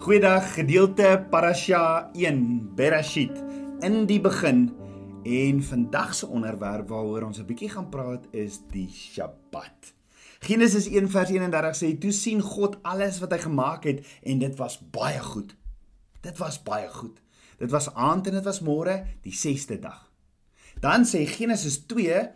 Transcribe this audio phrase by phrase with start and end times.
[0.00, 3.34] Goeiedag, gedeelte Parasha 1 Bereshit
[3.84, 4.70] in die begin
[5.28, 9.92] en vandag se onderwerp waaroor ons 'n bietjie gaan praat is die Sabbat.
[10.40, 14.56] Genesis 1 vers 31 sê toe sien God alles wat hy gemaak het en dit
[14.56, 15.54] was baie goed.
[16.20, 17.20] Dit was baie goed.
[17.58, 20.10] Dit was aand en dit was môre, die 6ste dag.
[20.80, 22.30] Dan sê Genesis 2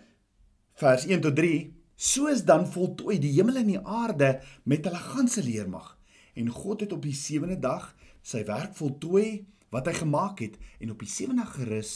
[0.75, 5.43] vers 1 tot 3 soos dan voltooi die hemel en die aarde met hulle ganse
[5.43, 5.94] leermag
[6.35, 10.95] en God het op die sewende dag sy werk voltooi wat hy gemaak het en
[10.95, 11.95] op die sewende gerus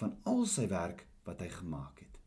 [0.00, 2.18] van al sy werk wat hy gemaak het.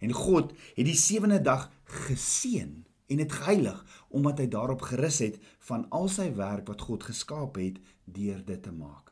[0.00, 1.68] En God het die sewende dag
[2.06, 2.72] geseën
[3.10, 3.78] en dit geheilig
[4.08, 5.38] omdat hy daarop gerus het
[5.68, 9.10] van al sy werk wat God geskaap het deur dit te maak.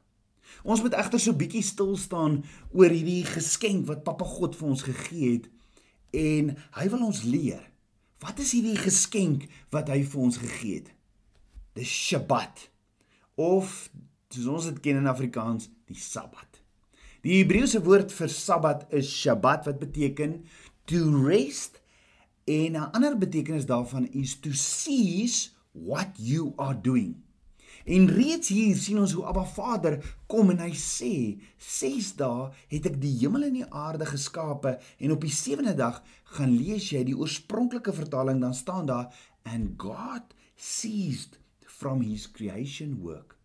[0.65, 2.41] Ons moet egter so bietjie stil staan
[2.73, 5.49] oor hierdie geskenk wat Papa God vir ons gegee het
[6.17, 7.63] en hy wil ons leer.
[8.23, 10.95] Wat is hierdie geskenk wat hy vir ons gegee het?
[11.79, 12.69] Die Shabbat
[13.39, 13.89] of
[14.35, 16.59] soos ons dit ken in Afrikaans, die Sabbat.
[17.25, 20.43] Die Hebreëse woord vir Sabbat is Shabbat wat beteken
[20.91, 21.81] to rest
[22.49, 27.17] en 'n ander betekenis daarvan is to cease what you are doing.
[27.85, 32.87] En reeds hier sien ons hoe Abba Vader kom en hy sê: "Ses dae het
[32.87, 37.05] ek die hemel en die aarde geskape en op die sewende dag gaan lees jy
[37.05, 41.39] die oorspronklike vertaling dan staan daar and God ceased
[41.79, 43.37] from his creation work.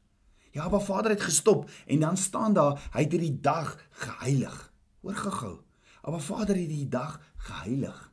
[0.52, 4.74] Ja, maar Vader het gestop en dan staan daar hy het hierdie dag geheilig.
[5.02, 5.60] Hoor gehou.
[6.02, 8.12] Maar Vader het hierdie dag geheilig.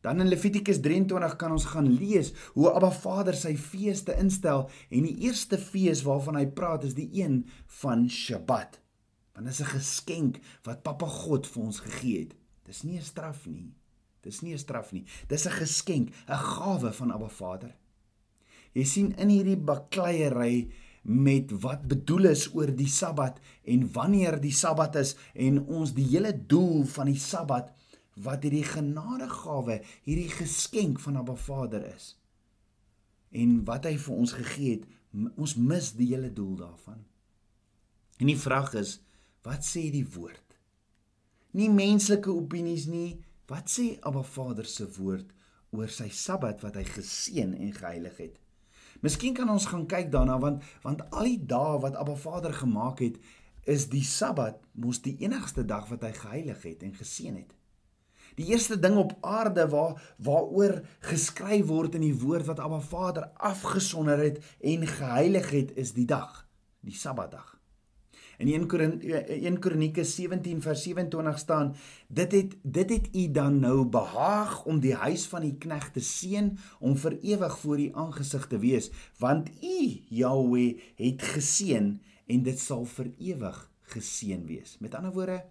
[0.00, 5.08] Dan in Levitikus 23 kan ons gaan lees hoe Abba Vader sy feeste instel en
[5.08, 7.42] die eerste fees waarvan hy praat is die een
[7.80, 8.80] van Shabbat.
[9.36, 12.34] Want dit is 'n geskenk wat Papa God vir ons gegee het.
[12.64, 13.74] Dis nie 'n straf nie.
[14.20, 15.04] Dis nie 'n straf nie.
[15.28, 17.79] Dis 'n geskenk, 'n gawe van Abba Vader.
[18.76, 20.70] Jy sien in hierdie bakleierery
[21.02, 26.06] met wat bedoel is oor die Sabbat en wanneer die Sabbat is en ons die
[26.12, 27.72] hele doel van die Sabbat
[28.20, 32.14] wat hierdie genadegawe, hierdie geskenk van Abba Vader is.
[33.30, 34.84] En wat hy vir ons gegee het,
[35.40, 37.00] ons mis die hele doel daarvan.
[38.20, 38.98] En die vraag is,
[39.46, 40.58] wat sê die woord?
[41.56, 43.18] Nie menslike opinies nie,
[43.50, 45.32] wat sê Abba Vader se woord
[45.74, 48.36] oor sy Sabbat wat hy geseën en geheilig het?
[49.00, 53.00] Miskien kan ons gaan kyk daarna want want al die dae wat Abba Vader gemaak
[53.00, 53.16] het,
[53.64, 57.54] is die Sabbat mos die enigste dag wat hy geheilig het en geseën het.
[58.36, 63.30] Die eerste ding op aarde waar waaroor geskryf word in die woord wat Abba Vader
[63.36, 66.46] afgesonder het en geheilig het, is die dag,
[66.80, 67.59] die Sabbatdag.
[68.40, 71.74] In 1 1 Kronieke 17 vers 27 staan:
[72.08, 76.00] Dit het dit het u dan nou behaag om die huis van die knegt te
[76.00, 81.92] seën om vir ewig voor u aangesig te wees, want u Jahweh het geseën
[82.26, 83.60] en dit sal vir ewig
[83.92, 84.78] geseën wees.
[84.80, 85.42] Met ander woorde,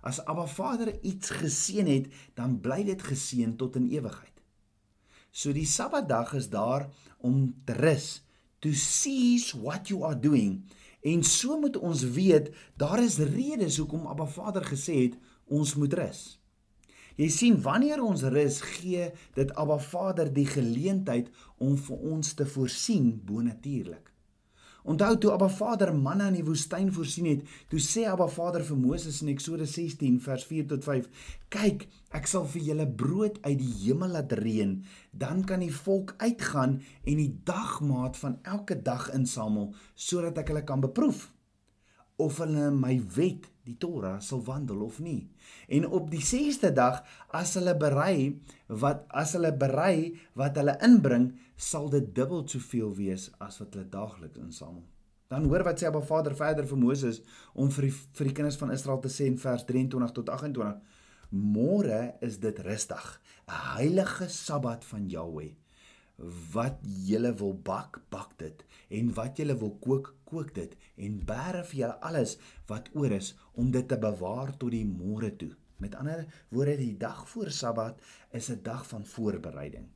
[0.00, 4.40] as Abba Vader iets geseën het, dan bly dit geseën tot in ewigheid.
[5.30, 6.88] So die Sabbatdag is daar
[7.20, 8.22] om te rus,
[8.58, 10.62] to cease what you are doing
[11.08, 15.16] En so moet ons weet, daar is redes hoekom Abba Vader gesê het
[15.48, 16.22] ons moet rus.
[17.18, 22.46] Jy sien wanneer ons rus, gee dit Abba Vader die geleentheid om vir ons te
[22.46, 24.12] voorsien bonatuurlik.
[24.84, 28.78] Onthou toe Abba Vader manna in die woestyn voorsien het, toe sê Abba Vader vir
[28.78, 31.08] Moses in Eksodus 16 vers 4 tot 5:
[31.48, 36.14] "Kyk, ek sal vir julle brood uit die hemel laat reën, dan kan die volk
[36.18, 41.28] uitgaan en die dagmaat van elke dag insamel sodat ek hulle kan beproef
[42.18, 45.28] of hulle my wet, die Torah, sal wandel of nie.
[45.70, 47.02] En op die 6ste dag,
[47.36, 53.28] as hulle berei wat as hulle berei wat hulle inbring, sal dit dubbel soveel wees
[53.44, 54.82] as wat hulle daagliks insamel.
[55.28, 57.20] Dan hoor wat sê Abba Vader verder vir Moses
[57.54, 60.78] om vir die vir die kinders van Israel te sê in vers 23 tot 28:
[61.30, 65.52] Môre is dit rustig, 'n heilige Sabbat van Jahweh.
[66.52, 71.62] Wat julle wil bak, bak dit en wat julle wil kook, kook dit en bære
[71.70, 72.36] vir julle alles
[72.66, 75.52] wat oor is om dit te bewaar tot die môre toe.
[75.78, 78.00] Met ander woorde, die dag voor Sabbat
[78.34, 79.86] is 'n dag van voorbereiding.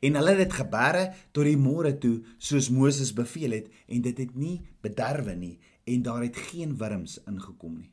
[0.00, 4.18] En hulle het dit gebere tot die môre toe soos Moses beveel het en dit
[4.18, 7.92] het nie bederwe nie en daar het geen wurms ingekom nie.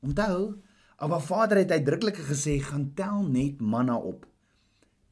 [0.00, 0.62] Onthou,
[0.96, 4.26] Abba Vader het uitdruklik gesê gaan tel net manna op.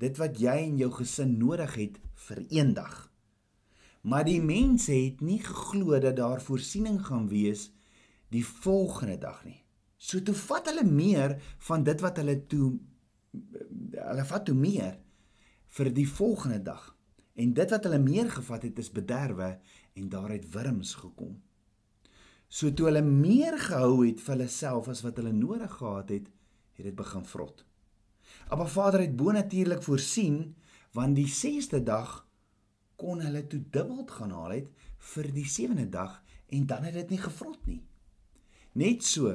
[0.03, 2.95] Dit wat jy en jou gesin nodig het vir eendag.
[4.03, 7.71] Maar die mense het nie geglo dat daar voorsiening gaan wees
[8.29, 9.61] die volgende dag nie.
[9.97, 11.39] So toe vat hulle meer
[11.69, 12.75] van dit wat hulle toe
[13.95, 14.99] hulle vat toe meer
[15.77, 16.91] vir die volgende dag.
[17.35, 19.57] En dit wat hulle meer gevat het is bederwe
[19.95, 21.39] en daaruit wurms gekom.
[22.49, 26.29] So toe hulle meer gehou het vir hulle self as wat hulle nodig gehad het,
[26.77, 27.65] het dit begin vrot.
[28.49, 30.55] Maar Vader het bonatuurlik voorsien
[30.95, 32.21] want die 6de dag
[32.97, 34.71] kon hulle toe dubbel gaan haal het
[35.15, 36.23] vir die 7de dag
[36.55, 37.83] en dan het dit nie gevrot nie.
[38.73, 39.35] Net so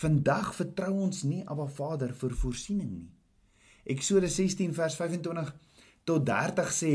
[0.00, 3.10] vandag vertrou ons nie Abba Vader vir voorsiening nie.
[3.88, 5.54] Eksodus 16 vers 25
[6.08, 6.92] tot 30 sê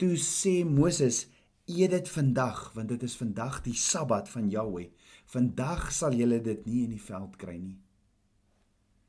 [0.00, 1.26] toe sê Moses
[1.70, 4.88] eet dit vandag want dit is vandag die Sabbat van Jahweh.
[5.30, 7.78] Vandag sal julle dit nie in die veld kry nie.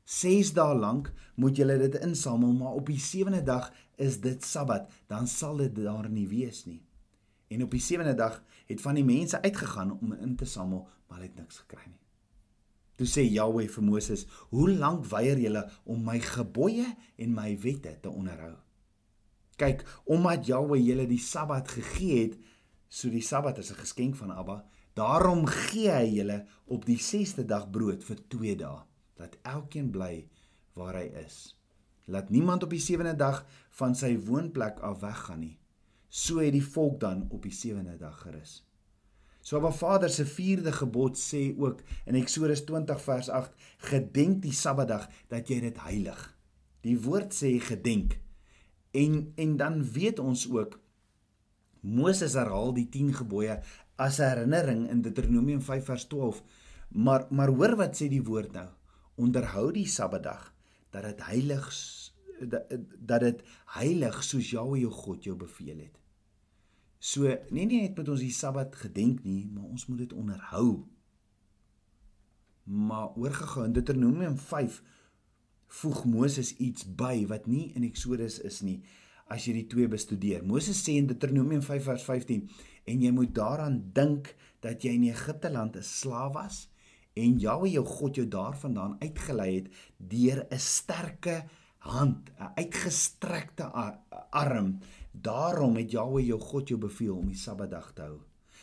[0.04, 4.90] 6 dae lank moet julle dit insamel, maar op die 7de dag is dit Sabbat,
[5.06, 6.82] dan sal dit daar nie wees nie.
[7.48, 11.18] En op die 7de dag het van die mense uitgegaan om in te samel, maar
[11.18, 12.00] hulle het niks gekry nie.
[12.96, 17.96] Toe sê Jahweh vir Moses: "Hoe lank weier julle om my gebooie en my wette
[18.00, 18.54] te onderhou?"
[19.56, 22.38] Kyk, omdat Jahweh julle die Sabbat gegee het,
[22.88, 24.64] so die Sabbat is 'n geskenk van Abba,
[24.94, 28.82] daarom gee hy julle op die 6de dag brood vir 2 dae,
[29.22, 30.26] dat elkeen bly
[30.78, 31.54] waar hy is.
[32.10, 33.44] Laat niemand op die 7de dag
[33.78, 35.56] van sy woonplek af weggaan nie.
[36.08, 38.60] So het die volk dan op die 7de dag gerus.
[39.42, 43.54] So Abba Vader se 4de gebod sê ook in Eksodus 20 vers 8:
[43.90, 46.20] Gedenk die Sabbatdag dat jy dit heilig.
[46.86, 48.18] Die woord sê gedenk.
[48.90, 50.78] En en dan weet ons ook
[51.80, 53.58] Moses herhaal die 10 gebooie
[53.96, 56.42] as herinnering in Deuteronomium 5 vers 12.
[56.88, 58.68] Maar maar hoor wat sê die woord nou?
[59.20, 60.54] Onderhou die Sabbatdag
[60.90, 61.68] dat dit heilig
[62.42, 63.42] dat dit
[63.76, 65.98] heilig soos Jahwe jou God jou beveel het.
[66.98, 70.84] So nie nie net moet ons die Sabbat gedenk nie, maar ons moet dit onderhou.
[72.64, 74.38] Maar oorgegaan in Deuteronomium
[75.72, 78.82] voeg Moses iets by wat nie in Eksodus is nie
[79.32, 80.42] as jy die twee bestudeer.
[80.44, 82.42] Moses sê in Deuteronomium 5 vers 15
[82.90, 86.68] en jy moet daaraan dink dat jy in Egipte land 'n slaaf was
[87.14, 91.44] en Jahwe jou God jou daarvandaan uitgelei het deur 'n sterke
[91.78, 93.64] hand, 'n uitgestrekte
[94.30, 94.78] arm.
[95.12, 98.20] Daarom het Jahwe jou God jou beveel om die Sabbatdag te hou.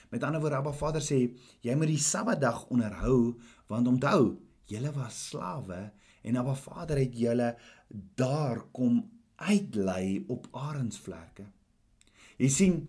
[0.10, 5.28] Met ander woorde, Abba Vader sê, jy moet die Sabbatdag onderhou want onthou, julle was
[5.30, 5.92] slawe
[6.22, 7.58] en Abba Vader het julle
[8.16, 11.46] daar kom uitlei op arensvlerke.
[12.38, 12.88] Jy sien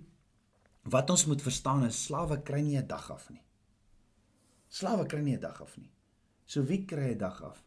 [0.82, 3.42] wat ons moet verstaan is slawe kry nie 'n dag af nie.
[4.70, 5.90] Slawe kry nie 'n dag af nie.
[6.46, 7.64] So wie kry 'n dag af?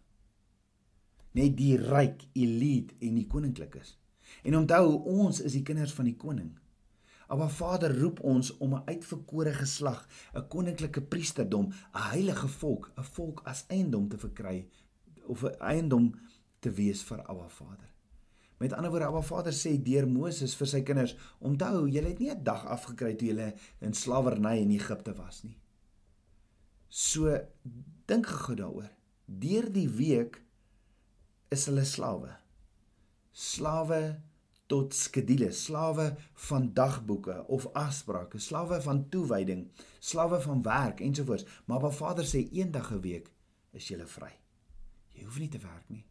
[1.32, 3.98] Net die ryk, elite en die koninklikes.
[4.44, 6.52] En onthou ons is die kinders van die koning.
[7.28, 13.04] Abba Vader roep ons om 'n uitverkore geslag, 'n koninklike priesterdom, 'n heilige volk, 'n
[13.04, 14.68] volk as eiendom te verkry
[15.28, 16.14] of 'n eiendom
[16.60, 17.94] te wees vir Abba Vader.
[18.58, 22.32] Met ander woorde, Abba Vader sê deur Moses vir sy kinders: "Onthou, julle het nie
[22.32, 25.63] 'n dag afgekry toe julle in slawerny in Egipte was nie."
[26.94, 27.32] So
[28.06, 28.92] dink gou daaroor.
[29.26, 30.38] Deur die week
[31.50, 32.36] is hulle slawe.
[33.34, 34.02] Slawe
[34.70, 36.12] tot skedules, slawe
[36.50, 39.66] van dagboeke of afsprake, slawe van toewyding,
[40.00, 41.48] slawe van werk ensovoorts.
[41.66, 43.32] Maar Abba Vader sê eendag 'n week
[43.72, 44.32] is jy vry.
[45.18, 46.06] Jy hoef nie te werk nie.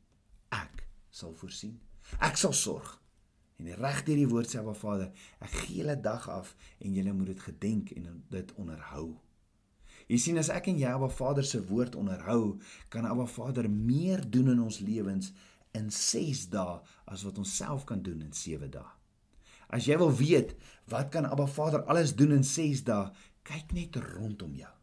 [0.51, 1.81] Ek sal voorsien.
[2.19, 3.03] Ek sal sorg.
[3.57, 7.13] En reg deur die woord sê Abba Vader, ek gee julle dag af en julle
[7.13, 9.21] moet dit gedenk en dit onderhou.
[10.09, 12.59] Jy sien as ek en jy Abba Vader se woord onderhou,
[12.93, 15.33] kan Abba Vader meer doen in ons lewens
[15.79, 18.89] in 6 dae as wat ons self kan doen in 7 dae.
[19.73, 20.57] As jy wil weet
[20.93, 23.09] wat kan Abba Vader alles doen in 6 dae,
[23.47, 24.75] kyk net rondom jou.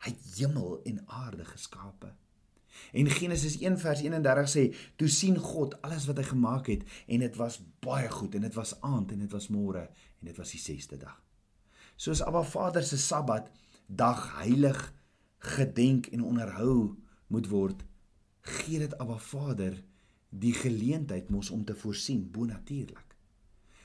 [0.00, 2.10] Hy het hemel en aarde geskape.
[2.96, 4.62] En Genesis 1 vers 31 sê:
[4.96, 8.54] "Toe sien God alles wat hy gemaak het en dit was baie goed en dit
[8.54, 9.88] was aand en dit was môre
[10.20, 11.22] en dit was die 6ste dag."
[11.96, 13.50] Soos Abba Vader se Sabbat
[13.96, 14.78] dag heilig
[15.38, 17.84] gedenk en onderhou moet word,
[18.40, 19.74] gee dit Abba Vader
[20.30, 23.16] die geleentheid mos om te voorsien bonatuurlik.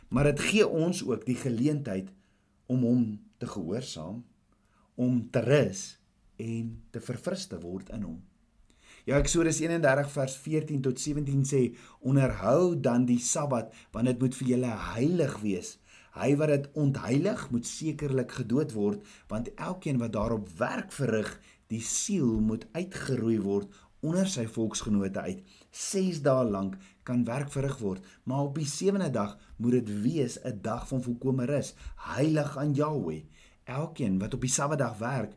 [0.08, 2.12] Maar dit gee ons ook die geleentheid
[2.66, 3.04] om hom
[3.38, 4.24] te gehoorsaam,
[4.96, 5.98] om te rus
[6.36, 8.22] en te verfris te word in hom.
[9.06, 11.62] Ja Eksodus 31 vers 14 tot 17 sê
[12.02, 15.76] onderhou dan die Sabbat want dit moet vir julle heilig wees.
[16.16, 21.32] Hy wat dit ontheilig moet sekerlik gedood word want elkeen wat daarop werk verrig,
[21.68, 25.42] die siel moet uitgeroei word onder sy volksgenote uit.
[25.72, 30.38] 6 dae lank kan werk verrig word, maar op die 7de dag moet dit wees
[30.44, 31.74] 'n dag van volkomme rus,
[32.16, 33.24] heilig aan Jahweh.
[33.64, 35.34] Elkeen wat op die Sabbatdag werk,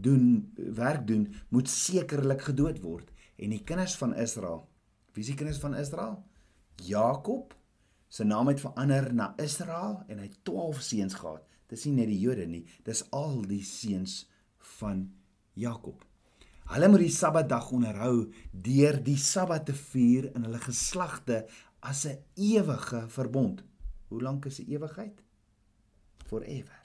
[0.00, 4.64] doen werk doen moet sekerlik gedood word en die kinders van Israel
[5.14, 6.20] wie is die kinders van Israel
[6.86, 7.54] Jakob
[8.10, 11.46] Sy naam het verander na Israel en hy het 12 seuns gehad.
[11.70, 14.24] Dis nie net die Jode nie, dis al die seuns
[14.78, 15.04] van
[15.54, 16.02] Jakob.
[16.70, 21.44] Hulle moet die Sabbatdag onderhou deur die Sabbat te vier in hulle geslagte
[21.80, 23.62] as 'n ewige verbond.
[24.08, 25.22] Hoe lank is 'n ewigheid?
[26.26, 26.82] Forever.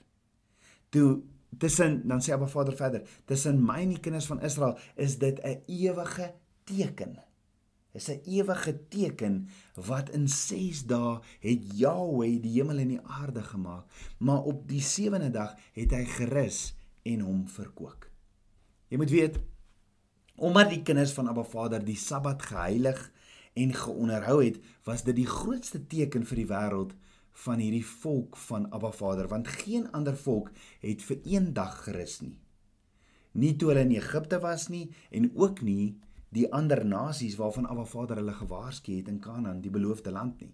[0.90, 1.22] Toe
[1.58, 5.40] tussen dan sê Abba Vader verder, tussen my en die kinders van Israel is dit
[5.42, 7.25] 'n ewige teken.
[7.96, 13.42] Is 'n ewige teken wat in 6 dae het Jahweh die hemel en die aarde
[13.42, 13.84] gemaak,
[14.18, 18.04] maar op die sewende dag het hy gerus en hom verkoop.
[18.88, 19.40] Jy moet weet
[20.36, 23.12] omdat die kinders van Abba Vader die Sabbat geheilig
[23.54, 26.92] en geonderhou het, was dit die grootste teken vir die wêreld
[27.46, 30.50] van hierdie volk van Abba Vader, want geen ander volk
[30.80, 32.36] het vir een dag gerus nie.
[33.32, 35.96] Nie toe hulle in Egipte was nie en ook nie
[36.34, 40.52] die ander nasies waarvan Abba Vader hulle gewaarsku het in Kanaan, die beloofde land nie.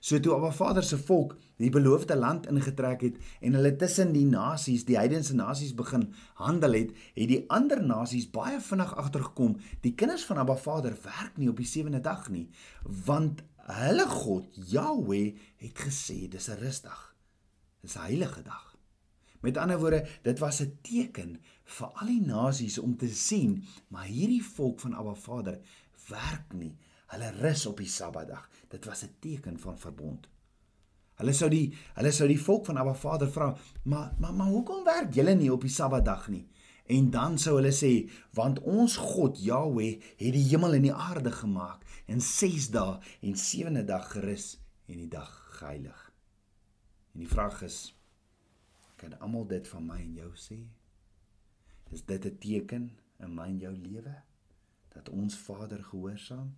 [0.00, 4.26] So toe Abba Vader se volk die beloofde land ingetrek het en hulle tussen die
[4.28, 9.94] nasies, die heidense nasies begin handel het, het die ander nasies baie vinnig agtergekom, die
[9.94, 12.46] kinders van Abba Vader werk nie op die sewende dag nie,
[12.84, 17.14] want hulle God, Jahweh, het gesê dis 'n rusdag.
[17.82, 18.75] Dis 'n heilige dag.
[19.46, 24.04] Met ander woorde, dit was 'n teken vir al die nasies om te sien, maar
[24.04, 25.60] hierdie volk van Abba Vader
[26.08, 26.76] werk nie.
[27.06, 28.50] Hulle rus op die Sabbatdag.
[28.68, 30.28] Dit was 'n teken van verbond.
[31.14, 34.84] Hulle sou die hulle sou die volk van Abba Vader vra, "Maar maar maar hoekom
[34.84, 36.48] werk julle nie op die Sabbatdag nie?"
[36.86, 41.32] En dan sou hulle sê, "Want ons God Jahweh het die hemel en die aarde
[41.32, 46.12] gemaak in 6 dae en sewende dag gerus en die dag geheilig."
[47.12, 47.95] En die vraag is,
[48.96, 50.58] kan almal dit van my en jou sê?
[51.90, 54.22] Is dit 'n teken in my en jou lewe
[54.88, 56.56] dat ons Vader gehoorsaam?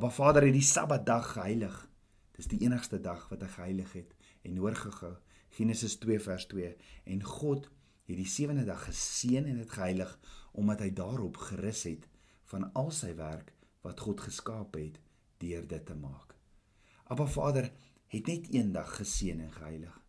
[0.00, 1.88] Maar Vader het die Sabbatdag geheilig.
[2.32, 5.16] Dis die enigste dag wat hy geheilig het en hoor gehou.
[5.48, 7.68] Genesis 2 vers 2 en God
[8.04, 10.18] het die sewende dag geseën en dit geheilig
[10.52, 12.08] omdat hy daarop gerus het
[12.44, 15.00] van al sy werk wat God geskaap het
[15.38, 16.34] deur dit te maak.
[17.04, 17.72] Abba Vader
[18.06, 20.01] het net een dag geseën en geheilig.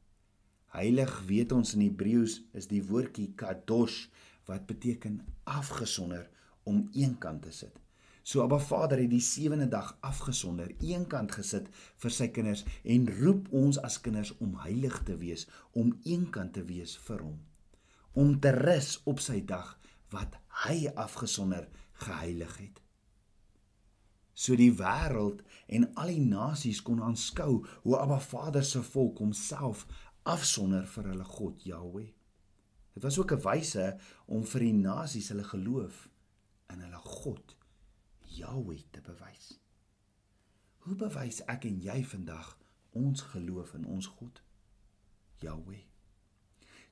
[0.74, 4.08] Heilig weet ons in Hebreëus is die woordjie kadosh
[4.50, 6.26] wat beteken afgesonder
[6.66, 7.76] om eenkant te sit.
[8.24, 11.68] So Abba Vader het die sewende dag afgesonder, eenkant gesit
[12.02, 15.44] vir sy kinders en roep ons as kinders om heilig te wees,
[15.78, 17.36] om eenkant te wees vir hom.
[18.18, 19.76] Om te rus op sy dag
[20.16, 21.68] wat hy afgesonder
[22.06, 22.80] geheilig het.
[24.34, 29.86] So die wêreld en al die nasies kon aanskou hoe Abba Vader se volk homself
[30.24, 32.12] afsonder vir hulle God Jahweh.
[32.94, 36.10] Dit was ook 'n wyse om vir die nasies hulle geloof
[36.70, 37.56] in hulle God
[38.22, 39.60] Jahweh te bewys.
[40.78, 42.58] Hoe bewys ek en jy vandag
[42.92, 44.42] ons geloof in ons God?
[45.40, 45.84] Jahweh.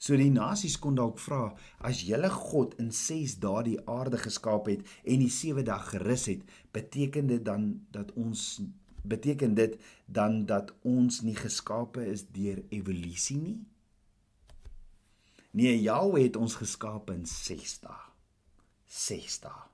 [0.01, 1.51] So die nasies kon dalk vra,
[1.85, 6.25] as julle God in 6 dae die aarde geskaap het en die 7 dag gerus
[6.25, 6.41] het,
[6.73, 8.61] beteken dit dan dat ons
[9.03, 13.60] beteken dit dan dat ons nie geskape is deur evolusie nie?
[15.51, 18.00] Nee, Jahweh het ons geskaap in 6 dae.
[18.88, 19.72] 6 dae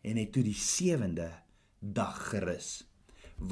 [0.00, 1.28] en het toe die sewende
[1.80, 2.70] dag gerus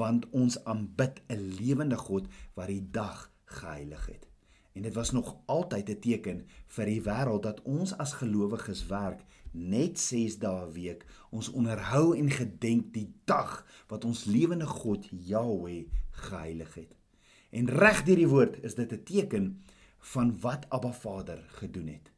[0.00, 4.26] want ons aanbid 'n lewende God wat die dag geheilig het
[4.72, 9.24] en dit was nog altyd 'n teken vir die wêreld dat ons as gelowiges werk
[9.58, 15.08] net 6 dae 'n week ons onderhou en gedenk die dag wat ons lewende God
[15.10, 16.94] Jahweh geheilig het.
[17.50, 19.62] En reg deur die woord is dit 'n teken
[19.98, 22.12] van wat Abba Vader gedoen het.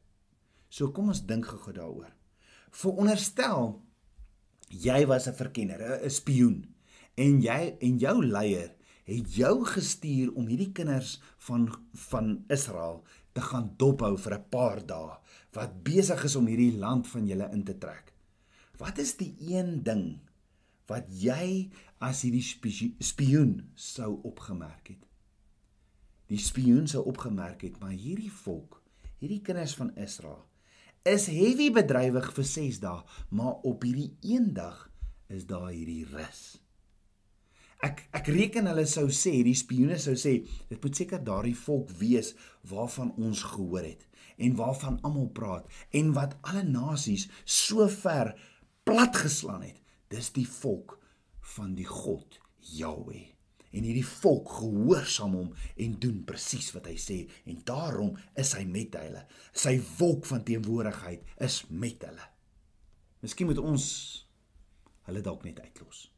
[0.68, 2.12] So kom ons dink gou daaroor.
[2.70, 3.82] Veronderstel
[4.68, 6.74] jy was 'n verkenner, 'n spioen
[7.14, 13.40] en jy en jou leier het jou gestuur om hierdie kinders van van Israel te
[13.40, 15.18] gaan dophou vir 'n paar dae
[15.52, 18.12] wat besig is om hierdie land van julle in te trek.
[18.78, 20.20] Wat is die een ding
[20.86, 22.44] wat jy as hierdie
[22.98, 25.06] spioen sou opgemerk het?
[26.26, 28.82] Die spioen sou opgemerk het, maar hierdie volk,
[29.18, 30.46] hierdie kinders van Israel
[31.02, 34.90] is heavy bedrywig vir 6 dae, maar op hierdie een dag
[35.28, 36.60] is daar hierdie rus.
[37.80, 40.34] Ek ek reken hulle sou sê, die spioene sou sê,
[40.68, 42.34] dit moet seker daardie volk wees
[42.68, 44.04] waarvan ons gehoor het
[44.40, 48.34] en waarvan almal praat en wat alle nasies so ver
[48.88, 49.80] platgeslaan het.
[50.12, 50.98] Dis die volk
[51.56, 52.40] van die God
[52.76, 53.30] Jahweh
[53.70, 58.64] en hierdie volk gehoorsaam hom en doen presies wat hy sê en daarom is hy
[58.68, 59.24] met hulle.
[59.56, 62.30] Sy wolk van teenwoordigheid is met hulle.
[63.24, 63.84] Miskien moet ons
[65.08, 66.08] hulle dalk net uitlos.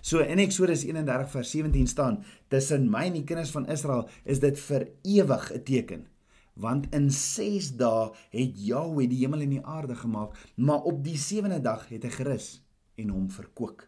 [0.00, 4.40] So in Eksodus 31 vers 17 staan: "Tussen my en die kinders van Israel is
[4.40, 6.06] dit vir ewig 'n teken."
[6.54, 11.16] Want in 6 dae het Jahweh die hemel en die aarde gemaak, maar op die
[11.16, 12.62] 7de dag het hy gerus
[12.96, 13.86] en hom verkoop.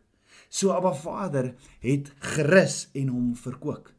[0.49, 3.93] So Abba Vader het gerus en hom verkoop.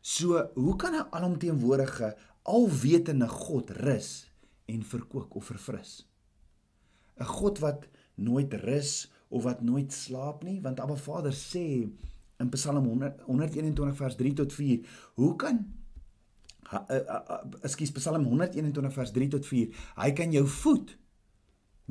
[0.00, 4.30] So hoe kan 'n alomteenwoordige, alwetende God rus
[4.66, 6.06] en verkoop of verfris?
[7.18, 11.64] 'n God wat nooit rus of wat nooit slaap nie, want Abba Vader sê
[12.42, 15.62] in Psalm 100, 121 vers 3 tot 4, hoe kan
[17.66, 20.96] ekskuus Psalm 121 vers 3 tot 4, hy kan jou voet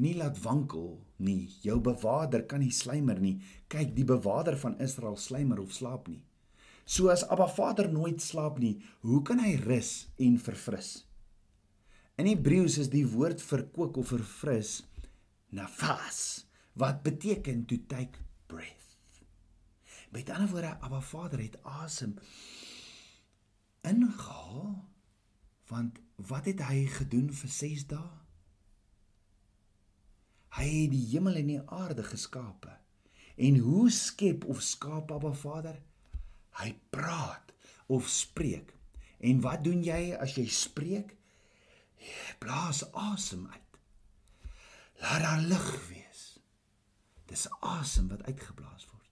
[0.02, 1.50] nie laat wankel nie.
[1.62, 3.38] Jou bewaarder kan nie slymer nie.
[3.70, 6.24] Kyk, die bewaarder van Israel slymer of slaap nie.
[6.86, 11.04] So as Abba Vader nooit slaap nie, hoe kan hy rus en verfris?
[12.20, 14.82] In Hebreëus is die woord verkoop of verfris
[15.52, 18.98] nafas wat beteken to take breath.
[20.10, 22.18] Met ander woorde, Abba Vader het asem
[23.82, 24.90] ingehaal
[25.72, 28.10] want wat het hy gedoen vir 6 dae?
[30.58, 32.74] Hy het die hemel en die aarde geskape.
[33.40, 35.80] En hoe skep of skaap Abba Vader?
[36.60, 37.54] Hy praat
[37.88, 38.75] of spreek.
[39.24, 41.16] En wat doen jy as jy spreek?
[42.01, 43.80] Jy blaas asem uit.
[45.01, 46.31] Laat daar lug wees.
[47.32, 49.08] Dis asem wat uitgeblaas word.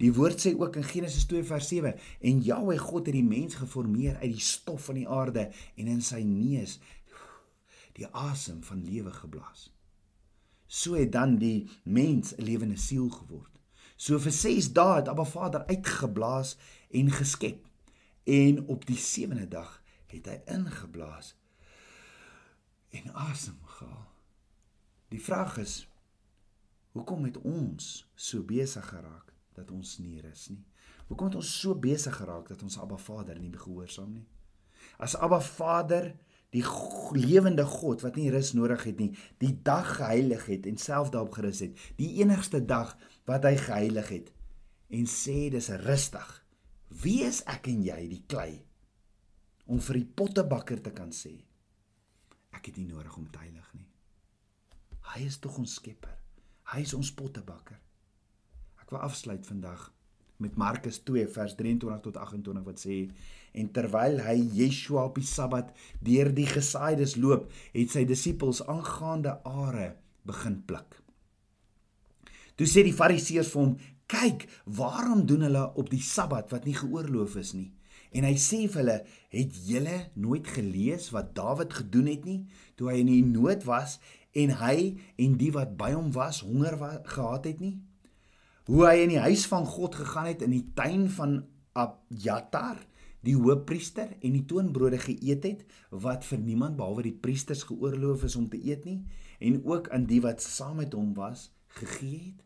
[0.00, 1.94] Die woord sê ook in Genesis 2 vers 7
[2.28, 6.00] en Jahweh God het die mens geformeer uit die stof van die aarde en in
[6.04, 6.78] sy neus
[7.96, 9.68] die asem van lewe geblaas.
[10.70, 13.50] So het dan die mens 'n lewende siel geword.
[13.96, 16.56] So vir 6 dae het Abba Vader uitgeblaas
[16.90, 17.66] en geskep.
[18.24, 21.34] En op die 7de dag het hy ingeblaas
[22.90, 24.08] en asem gehaal.
[25.08, 25.89] Die vraag is
[26.96, 30.64] hoekom het ons so besig geraak dat ons nie rus nie?
[31.10, 34.26] Hoekom het ons so besig geraak dat ons Abba Vader nie gehoorsaam nie?
[34.98, 36.12] As Abba Vader
[36.50, 36.64] die
[37.14, 41.36] lewende God wat nie rus nodig het nie, die dag geheilig het en self daarop
[41.38, 42.96] gerus het, die enigste dag
[43.30, 44.32] wat hy geheilig het
[44.90, 46.26] en sê dis rustig.
[46.90, 48.58] Wie is ek en jy die klei
[49.70, 51.36] om vir die pottebakker te kan sê
[52.56, 53.86] ek het nie nodig om te heilig nie.
[55.14, 56.09] Hy is tog ons skepper.
[56.70, 57.78] Hy is ons pottebakker.
[58.78, 59.88] Ek wil afsluit vandag
[60.40, 63.00] met Markus 2 vers 23 tot 28 wat sê
[63.60, 65.72] en terwyl hy Yeshua op die Sabbat
[66.06, 69.90] deur die gesaaides loop, het sy disippels aangaande are
[70.28, 71.00] begin pluk.
[72.54, 73.74] Toe sê die Fariseërs vir hom:
[74.06, 74.46] "Kyk,
[74.78, 77.70] waarom doen hulle op die Sabbat wat nie geoorloof is nie?"
[78.14, 78.98] En hy sê vir hulle:
[79.30, 83.98] "Het julle nooit gelees wat Dawid gedoen het nie toe hy in die nood was
[84.32, 84.76] en hy
[85.18, 87.76] en die wat by hom was honger wa gehad het nie?
[88.70, 91.40] Hoe hy in die huis van God gegaan het in die tuin van
[91.74, 92.78] Abjatar,
[93.26, 98.36] die hoofpriester en die toonbrode geëet het wat vir niemand behalwe die priesters geoorloof is
[98.38, 99.02] om te eet nie
[99.40, 102.44] en ook aan die wat saam met hom was gegee het.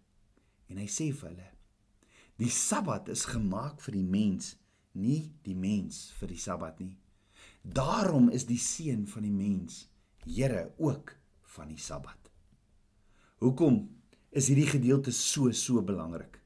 [0.70, 1.48] En hy sê vir hulle:
[2.40, 4.54] Die Sabbat is gemaak vir die mens,
[4.92, 6.96] nie die mens vir die Sabbat nie.
[7.62, 9.84] Daarom is die seun van die mens
[10.24, 11.12] Here ook
[11.54, 12.30] van die Sabbat.
[13.42, 13.82] Hoekom
[14.34, 16.40] is hierdie gedeelte so so belangrik?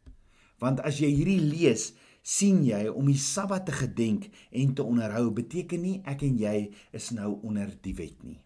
[0.59, 1.93] Want as jy hierdie lees,
[2.29, 6.57] sien jy om die Sabbat te gedenk en te onderhou beteken nie ek en jy
[6.97, 8.41] is nou onder die wet nie.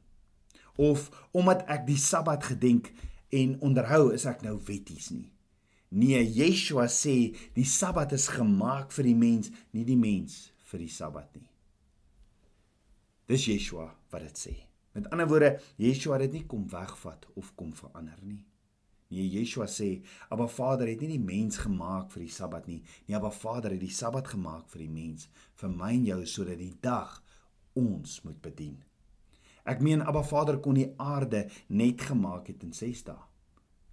[0.78, 2.92] Of omdat ek die Sabbat gedenk
[3.32, 5.30] en onderhou is ek nou wetties nie.
[5.92, 10.92] Nee, Yeshua sê die Sabbat is gemaak vir die mens, nie die mens vir die
[10.92, 11.48] Sabbat nie.
[13.28, 14.54] Dis Yeshua wat dit sê.
[14.92, 18.44] Met ander woorde, Yeshua het dit nie kom wegvat of kom verander nie.
[19.08, 22.82] Nee, Yeshua sê, "Aba Vader het nie die mens gemaak vir die Sabbat nie.
[23.06, 26.58] Nee, Aba Vader het die Sabbat gemaak vir die mens, vir my en jou sodat
[26.58, 27.22] die dag
[27.74, 28.82] ons moet bedien."
[29.62, 33.20] Ek meen Abba Vader kon die aarde net gemaak het in 6 dae.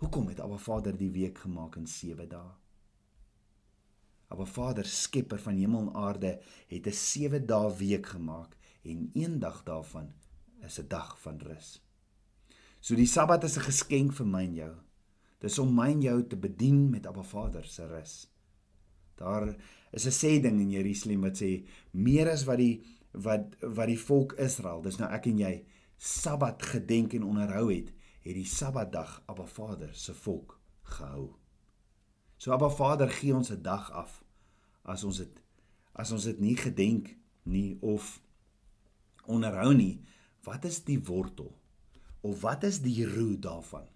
[0.02, 2.56] Hoekom het Abba Vader die week gemaak in 7 dae?
[4.34, 9.40] Abba Vader, skepper van hemel en aarde, het 'n 7 dae week gemaak en een
[9.40, 10.10] dag daarvan
[10.66, 11.82] is 'n dag van rus.
[12.80, 14.76] So die Sabbat is 'n geskenk vir my en jou.
[15.40, 18.30] Dis om my en jou te bedien met Abba Vader se rus.
[19.16, 19.56] Daar
[19.92, 24.00] is 'n sê ding in Jerusalem wat sê meer as wat die wat wat die
[24.00, 25.66] volk Israel, dis nou ek en jy,
[25.98, 27.92] Sabbat gedenk en onderhou het,
[28.22, 31.36] het die Sabbatdag Abba Vader se volk gehou.
[32.38, 34.24] So Abba Vader gee ons 'n dag af
[34.84, 35.42] as ons dit
[35.94, 38.22] as ons dit nie gedenk nie of
[39.26, 40.02] onderhou nie,
[40.44, 41.52] Wat is die wortel?
[42.22, 43.88] Of wat is die root daarvan?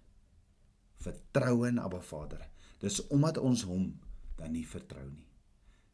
[1.04, 2.48] Vertroue in Abba Vader.
[2.80, 3.94] Dis omdat ons hom
[4.36, 5.26] dan nie vertrou nie.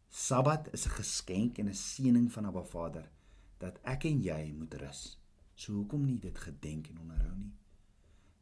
[0.08, 3.10] Sabbat is 'n geskenk en 'n seëning van Abba Vader
[3.58, 5.18] dat ek en jy moet rus.
[5.54, 7.54] So hoekom nie dit gedenk en onderhou nie?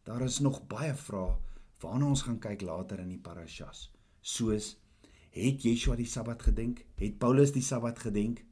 [0.03, 1.37] Daar is nog baie vrae
[1.81, 3.91] waarna ons gaan kyk later in die parashas.
[4.21, 4.77] Soos
[5.31, 6.85] het Yeshua die Sabbat gedenk?
[6.95, 8.45] Het Paulus die Sabbat gedenk?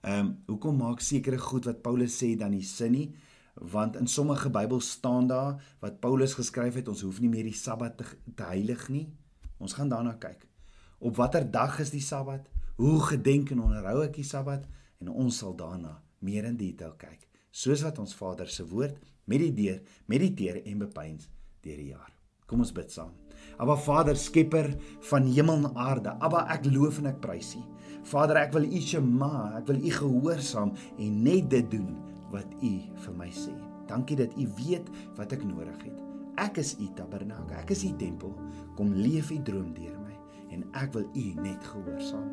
[0.00, 3.08] Ehm um, hoekom maak sekere goed wat Paulus sê dan nie sin nie?
[3.54, 7.56] Want in sommige Bybels staan daar wat Paulus geskryf het, ons hoef nie meer die
[7.56, 9.08] Sabbat te, te heilig nie.
[9.58, 10.46] Ons gaan daarna kyk.
[10.98, 12.48] Op watter dag is die Sabbat?
[12.76, 14.64] Hoe gedenk en onderhou ek die Sabbat?
[15.00, 18.96] En ons sal daarna meer in detail kyk, soos wat ons Vader se woord
[19.30, 21.28] mediteer, mediteer en bepeins
[21.64, 22.12] deur die jaar.
[22.48, 23.12] Kom ons bid saam.
[23.60, 24.72] Aba Vader, skepper
[25.10, 26.16] van hemel en aarde.
[26.20, 27.62] Aba, ek loof en ek prys U.
[28.10, 31.92] Vader, ek wil U shema, ek wil U gehoorsaam en net dit doen
[32.32, 32.72] wat U
[33.04, 33.54] vir my sê.
[33.90, 35.98] Dankie dat U weet wat ek nodig het.
[36.40, 38.32] Ek is U tabernakel, ek is U tempel.
[38.78, 40.16] Kom leef U droom deur my
[40.50, 42.26] en ek wil U net gehoorsaam.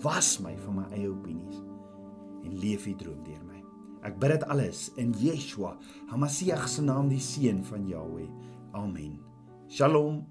[0.00, 1.60] Was my van my eie opinies
[2.46, 3.60] en leef U droom deur my.
[4.08, 5.74] Ek bid dit alles in Yeshua,
[6.08, 8.30] Hamasiach se naam, die seun van Jahweh.
[8.72, 9.18] Amen.
[9.68, 10.22] Shalom.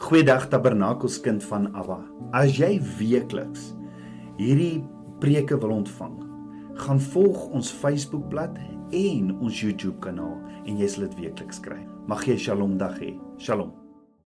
[0.00, 1.98] Goeiedag Tabernakelskind van Abba.
[2.32, 3.74] As jy weekliks
[4.38, 4.84] hierdie
[5.22, 6.16] preke wil ontvang,
[6.80, 8.56] gaan volg ons Facebookblad
[8.96, 11.82] en ons YouTube kanaal en jy sal dit weekliks kry.
[12.10, 13.14] Mag jy Shalom dag hê.
[13.38, 13.79] Shalom.